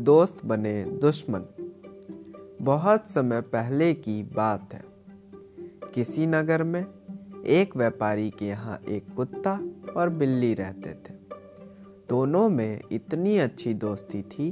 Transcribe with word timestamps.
दोस्त 0.00 0.44
बने 0.44 0.84
दुश्मन। 0.84 1.42
बहुत 2.62 3.06
समय 3.06 3.40
पहले 3.40 3.94
की 3.94 4.22
बात 4.22 4.74
है। 4.74 4.84
किसी 5.94 6.26
नगर 6.26 6.62
में 6.62 6.86
एक 7.46 7.76
व्यापारी 7.76 8.30
के 8.30 8.46
यहाँ 8.46 8.78
एक 8.88 9.14
कुत्ता 9.14 9.60
और 9.96 10.08
बिल्ली 10.08 10.54
रहते 10.54 10.90
थे। 10.90 11.14
दोनों 12.08 12.48
में 12.48 12.80
इतनी 12.92 13.38
अच्छी 13.38 13.74
दोस्ती 13.74 14.22
थी 14.22 14.50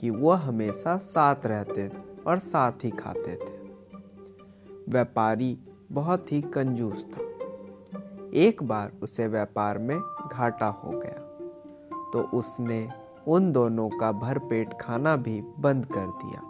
कि 0.00 0.10
वह 0.10 0.36
हमेशा 0.36 0.96
साथ 0.96 1.46
रहते 1.46 1.90
और 2.26 2.38
साथ 2.38 2.72
ही 2.84 2.90
खाते 2.90 3.36
थे। 3.36 3.58
व्यापारी 4.88 5.58
बहुत 5.92 6.32
ही 6.32 6.42
कंजूस 6.42 7.06
था। 7.06 7.22
एक 8.34 8.62
बार 8.62 8.92
उसे 9.02 9.26
व्यापार 9.26 9.78
में 9.78 9.98
घाटा 10.32 10.66
हो 10.66 10.90
गया 10.90 11.20
तो 12.12 12.38
उसने 12.38 13.03
उन 13.26 13.50
दोनों 13.52 13.88
का 13.90 14.10
भरपेट 14.12 14.72
खाना 14.80 15.16
भी 15.16 15.40
बंद 15.58 15.86
कर 15.86 16.06
दिया। 16.22 16.40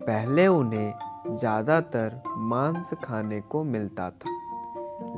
पहले 0.00 0.46
उन्हें 0.46 0.92
ज़्यादातर 1.30 2.22
मांस 2.48 2.92
खाने 3.04 3.40
को 3.40 3.62
मिलता 3.64 4.10
था, 4.10 4.30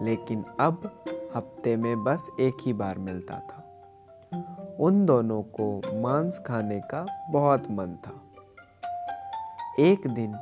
लेकिन 0.04 0.44
अब 0.60 0.90
हफ़्ते 1.36 1.76
में 1.76 2.04
बस 2.04 2.28
एक 2.40 2.56
ही 2.62 2.72
बार 2.72 2.98
मिलता 2.98 3.38
था। 3.40 4.76
उन 4.80 5.04
दोनों 5.06 5.42
को 5.52 6.00
मांस 6.00 6.42
खाने 6.46 6.80
का 6.84 7.04
बहुत 7.30 7.70
मन 7.70 7.96
था। 8.06 8.20
एक 9.80 10.06
दिन 10.08 10.34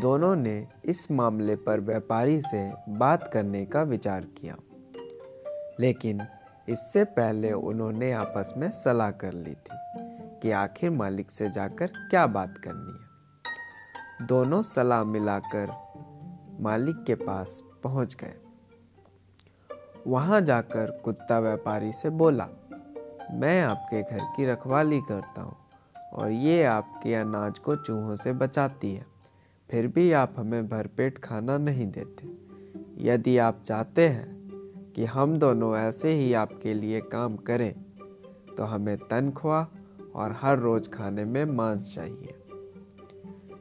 दोनों 0.00 0.34
ने 0.36 0.66
इस 0.84 1.10
मामले 1.10 1.56
पर 1.56 1.80
व्यापारी 1.80 2.40
से 2.40 2.70
बात 2.98 3.30
करने 3.32 3.64
का 3.66 3.82
विचार 3.84 4.24
किया, 4.36 4.56
लेकिन 5.80 6.20
इससे 6.68 7.04
पहले 7.04 7.52
उन्होंने 7.52 8.12
आपस 8.12 8.54
में 8.56 8.70
सलाह 8.70 9.10
कर 9.10 9.32
ली 9.32 9.54
थी 9.54 9.78
कि 10.42 10.50
आखिर 10.50 10.90
मालिक 10.90 11.30
से 11.30 11.50
जाकर 11.50 11.86
क्या 11.86 12.26
बात 12.26 12.58
करनी 12.58 12.92
है। 12.92 14.26
दोनों 14.26 14.62
सलाह 14.62 15.04
मिलाकर 15.04 15.72
मालिक 16.60 17.04
के 17.06 17.14
पास 17.14 17.62
पहुँच 17.82 18.14
गए। 18.14 18.34
वहाँ 20.06 20.40
जाकर 20.40 20.90
कुत्ता 21.04 21.38
व्यापारी 21.38 21.92
से 21.92 22.10
बोला, 22.10 22.48
मैं 23.32 23.62
आपके 23.62 24.02
घर 24.02 24.20
की 24.36 24.46
रखवाली 24.46 25.00
करता 25.00 25.42
हूँ 25.42 25.56
और 26.12 26.30
ये 26.30 26.64
आपके 26.64 27.14
अनाज 27.14 27.58
को 27.58 27.76
चूहों 27.76 28.14
से 28.14 28.32
बचाती 28.32 28.94
है। 28.94 29.06
फिर 29.70 29.86
भी 29.86 30.12
आप 30.12 30.34
हमें 30.36 30.68
भरपेट 30.68 31.18
खाना 31.18 31.58
नहीं 31.58 31.86
देते। 31.86 32.28
यदि 33.08 33.38
आप 33.38 33.62
चाहते 33.66 34.08
हैं 34.08 34.41
कि 34.96 35.04
हम 35.04 35.38
दोनों 35.38 35.76
ऐसे 35.76 36.12
ही 36.12 36.32
आपके 36.32 36.74
लिए 36.74 37.00
काम 37.00 37.36
करें 37.36 37.72
तो 38.56 38.64
हमें 38.64 38.96
तनख्वाह 38.98 40.18
और 40.18 40.36
हर 40.40 40.58
रोज 40.58 40.88
खाने 40.92 41.24
में 41.24 41.44
मांस 41.44 41.94
चाहिए। 41.94 42.34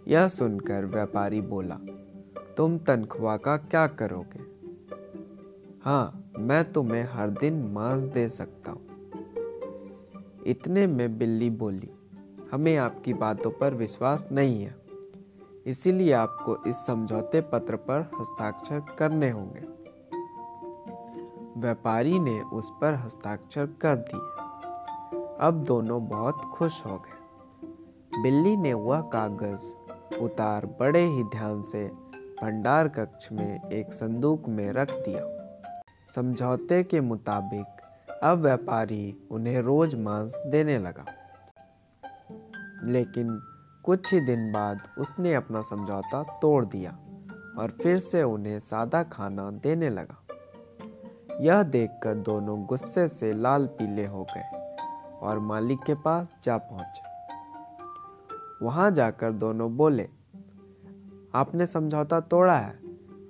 यह 0.08 0.28
सुनकर 0.28 0.86
व्यापारी 0.86 1.42
बोला, 1.42 1.76
तुम 2.58 2.78
तनख्वाह 2.78 3.38
का 3.38 3.58
क्या 3.58 3.88
करोगे? 3.88 4.44
हाँ 5.86 6.34
मैं 6.40 6.72
तुम्हें 6.72 7.04
हर 7.04 7.30
दिन 7.30 7.64
मांस 7.74 8.04
दे 8.04 8.28
सकता 8.30 8.72
हूँ। 8.72 8.90
इतने 10.48 10.88
में 10.88 11.18
बिल्ली 11.18 11.50
बोली, 11.50 11.90
हमें 12.52 12.76
आपकी 12.78 13.14
बातों 13.14 13.52
पर 13.52 13.74
विश्वास 13.74 14.28
नहीं 14.32 14.64
है। 14.64 14.76
इसीलिए 15.66 16.14
आपको 16.14 16.58
इस 16.68 16.86
समझौते 16.86 17.42
पत्र 17.42 17.76
पर 17.76 18.10
हस्ताक्षर 18.20 18.80
करने 19.00 19.30
होंगे। 19.30 19.81
व्यापारी 21.58 22.20
ने 22.20 22.42
उस 22.42 22.74
पर 22.82 22.94
हस्ताक्षर 22.94 23.66
कर 23.66 23.96
दिए। 23.96 24.20
अब 25.48 25.64
दोनों 25.68 26.08
बहुत 26.08 26.46
खुश 26.46 26.86
हो 26.86 26.98
गए। 26.98 27.22
बिल्ली 28.22 28.58
ने 28.58 28.74
वह 28.74 29.02
कागज़ 29.02 29.76
उतार 30.16 30.66
बड़े 30.66 31.00
ही 31.00 31.24
ध्यान 31.24 31.62
से 31.62 31.88
भंडार 32.42 32.88
कक्ष 32.88 33.32
में 33.32 33.70
एक 33.70 33.94
संदूक 33.94 34.48
में 34.48 34.72
रख 34.72 34.92
दिया। 34.92 35.22
समझौते 36.16 36.84
के 36.84 37.02
मुताबिक 37.02 37.66
अब 38.24 38.38
व्यापारी 38.38 39.28
उन्हें 39.32 39.62
रोज 39.62 39.96
मांस 39.96 40.36
देने 40.48 40.78
लगा। 40.78 41.06
लेकिन 42.84 43.42
कुछ 43.84 44.14
ही 44.14 44.20
दिन 44.20 44.52
बाद 44.52 44.80
उसने 45.00 45.34
अपना 45.34 45.62
समझौता 45.62 46.24
तोड़ 46.24 46.66
दिया 46.66 46.92
और 47.58 47.78
फिर 47.84 48.00
से 48.00 48.24
उन्हें 48.24 48.60
सादा 48.60 49.04
खाना 49.04 49.52
देने 49.52 49.90
लगा। 49.90 50.31
यह 51.42 51.64
देखकर 51.64 52.16
दोनों 52.16 52.66
गुस्से 52.66 53.08
से 53.08 53.34
लाल 53.34 53.66
पीले 53.66 54.06
हो 54.06 54.24
गए 54.24 54.76
और 55.22 55.40
मालिक 55.40 55.80
के 55.86 55.94
पास 55.94 56.32
जा 56.44 56.58
पहुँचे। 56.58 57.12
वहाँ 58.66 58.92
जाकर 58.92 59.32
दोनों 59.32 59.78
बोले, 59.78 60.10
आपने 61.36 61.66
समझौता 61.66 62.20
तोड़ा 62.20 62.56
है। 62.56 62.80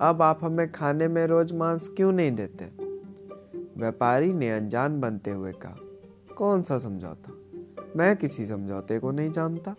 अब 0.01 0.21
आप 0.21 0.39
हमें 0.43 0.71
खाने 0.71 1.07
में 1.07 1.27
रोज 1.27 1.53
मांस 1.53 1.89
क्यों 1.89 2.11
नहीं 2.11 2.31
देते? 2.31 2.65
व्यापारी 3.77 4.33
ने 4.33 4.51
अनजान 4.51 4.99
बनते 5.01 5.31
हुए 5.31 5.51
कहा, 5.51 5.75
कौन 6.37 6.63
सा 6.63 6.77
समझौता? 6.77 7.31
मैं 7.95 8.17
किसी 8.17 8.45
समझौते 8.45 8.99
को 8.99 9.11
नहीं 9.11 9.31
जानता। 9.31 9.75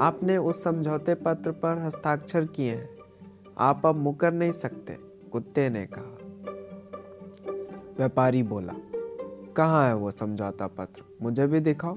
आपने 0.00 0.36
उस 0.36 0.64
समझौते 0.64 1.14
पत्र 1.14 1.52
पर 1.52 1.78
हस्ताक्षर 1.78 2.44
किए 2.44 2.74
हैं। 2.74 2.88
आप 3.58 3.86
अब 3.86 3.94
मुकर 3.94 4.32
नहीं 4.32 4.52
सकते, 4.52 4.92
कुत्ते 5.32 5.70
ने 5.70 5.86
कहा। 5.86 6.17
व्यापारी 7.98 8.42
बोला, 8.42 8.72
कहाँ 9.56 9.86
है 9.86 9.94
वो 9.94 10.10
समझौता 10.10 10.66
पत्र? 10.68 11.02
मुझे 11.22 11.46
भी 11.46 11.60
दिखाओ। 11.60 11.94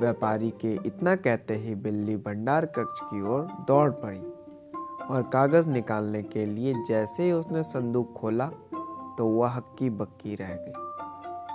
व्यापारी 0.00 0.50
के 0.60 0.72
इतना 0.86 1.14
कहते 1.16 1.54
ही 1.54 1.74
बिल्ली 1.76 2.16
भंडार 2.16 2.66
कक्ष 2.66 3.00
की 3.02 3.22
ओर 3.28 3.48
दौड़ 3.68 3.90
पड़ी 3.94 4.20
और 5.06 5.22
कागज़ 5.22 5.68
निकालने 5.68 6.22
के 6.24 6.44
लिए 6.46 6.74
जैसे 6.88 7.22
ही 7.22 7.32
उसने 7.32 7.62
संदूक 7.62 8.12
खोला 8.12 8.46
तो 9.18 9.26
वह 9.28 9.48
हक्की 9.48 9.90
बक्की 9.92 10.34
रह 10.34 10.54
गई, 10.56 10.72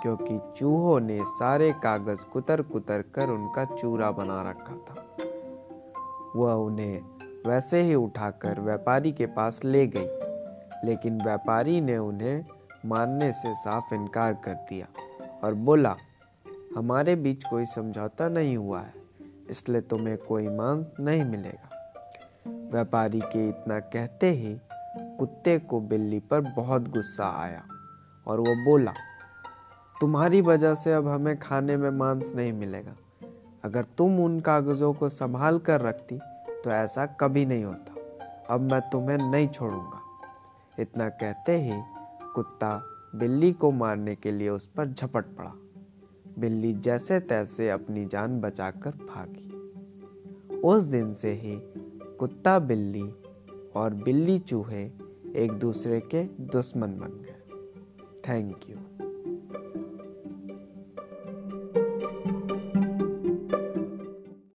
क्योंकि 0.02 0.38
चूहों 0.56 0.98
ने 1.00 1.18
सारे 1.28 1.72
कागज़ 1.82 2.26
कुतर 2.26 2.62
कुतर 2.64 3.04
कर 3.14 3.30
उनका 3.30 3.64
चूरा 3.74 4.10
बना 4.10 4.42
रखा 4.42 4.76
था। 4.84 5.06
वह 6.36 6.52
उन्हें 6.52 7.00
वैसे 7.46 7.82
ही 7.82 7.94
उठाकर 7.94 8.60
व्यापारी 8.60 9.12
के 9.12 9.26
पास 9.32 9.64
ले 9.64 9.86
गई, 9.86 10.06
लेकिन 10.84 11.20
व्यापारी 11.22 11.80
ने 11.80 11.98
उन्हें 11.98 12.44
मानने 12.86 13.32
से 13.32 13.54
साफ़ 13.54 13.94
इनकार 13.94 14.34
कर 14.44 14.54
दिया 14.68 14.86
और 15.44 15.54
बोला, 15.54 15.96
हमारे 16.76 17.14
बीच 17.16 17.44
कोई 17.44 17.64
समझौता 17.64 18.28
नहीं 18.28 18.56
हुआ 18.56 18.80
है, 18.80 18.92
इसलिए 19.50 19.80
तुम्हें 19.80 20.16
कोई 20.18 20.48
मांस 20.48 20.92
नहीं 21.00 21.24
मिलेगा। 21.24 21.68
व्यापारी 22.72 23.20
के 23.22 23.48
इतना 23.48 23.78
कहते 23.88 24.30
ही 24.30 24.56
कुत्ते 25.18 25.58
को 25.58 25.80
बिल्ली 25.80 26.18
पर 26.20 26.40
बहुत 26.56 26.88
गुस्सा 26.88 27.28
आया 27.42 27.62
और 28.26 28.40
वो 28.40 28.54
बोला, 28.64 28.94
तुम्हारी 30.00 30.40
वजह 30.40 30.74
से 30.74 30.92
अब 30.92 31.08
हमें 31.08 31.38
खाने 31.38 31.76
में 31.76 31.90
मांस 31.90 32.32
नहीं 32.36 32.52
मिलेगा। 32.52 32.94
अगर 33.64 33.84
तुम 33.98 34.18
उन 34.20 34.40
कागजों 34.40 34.92
को 34.94 35.08
संभाल 35.08 35.58
कर 35.58 35.80
रखती 35.80 36.18
तो 36.64 36.70
ऐसा 36.70 37.06
कभी 37.20 37.44
नहीं 37.46 37.64
होता। 37.64 38.54
अब 38.54 38.70
मैं 38.72 38.80
तुम्हें 38.90 39.16
नहीं 39.20 39.48
छोड़ूँगा। 39.48 40.00
इतना 40.78 41.08
कहते 41.08 41.56
ही 41.60 41.80
कुत्ता 42.34 42.84
बिल्ली 43.14 43.52
को 43.52 43.70
मारने 43.70 44.14
के 44.14 44.32
लिए 44.32 44.48
उस 44.48 44.66
पर 44.66 44.88
झपट 44.88 45.24
पड़ा। 45.24 45.54
बिल्ली 46.38 46.72
जैसे 46.72 47.20
तैसे 47.20 47.70
अपनी 47.70 48.06
जान 48.06 48.40
बचाकर 48.40 48.90
भागी। 48.90 49.48
उस 50.56 50.82
दिन 50.82 51.12
से 51.12 51.32
ही 51.32 51.60
कुत्ता 52.18 52.58
बिल्ली 52.58 53.12
और 53.76 53.94
बिल्ली 53.94 54.38
चूहे 54.38 54.90
एक 55.36 55.52
दूसरे 55.52 56.00
के 56.00 56.24
दुश्मन 56.24 56.88
बन 56.88 57.22
गए। 57.22 57.36
Thank 58.28 58.60
you 58.70 59.07